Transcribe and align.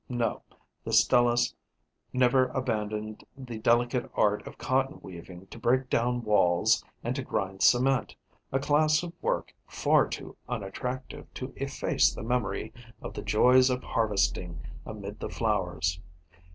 No, 0.09 0.41
the 0.83 0.93
Stelis 0.93 1.53
never 2.11 2.47
abandoned 2.47 3.23
the 3.37 3.59
delicate 3.59 4.09
art 4.15 4.47
of 4.47 4.57
cotton 4.57 4.99
weaving 5.03 5.45
to 5.45 5.59
break 5.59 5.91
down 5.91 6.23
walls 6.23 6.83
and 7.03 7.15
to 7.15 7.21
grind 7.21 7.61
cement, 7.61 8.15
a 8.51 8.57
class 8.57 9.03
of 9.03 9.13
work 9.21 9.53
far 9.67 10.07
too 10.07 10.35
unattractive 10.49 11.31
to 11.35 11.53
efface 11.55 12.11
the 12.11 12.23
memory 12.23 12.73
of 12.99 13.13
the 13.13 13.21
joys 13.21 13.69
of 13.69 13.83
harvesting 13.83 14.59
amid 14.87 15.19
the 15.19 15.29
flowers. 15.29 16.01